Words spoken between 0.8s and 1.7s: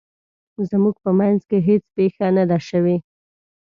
په مینځ کې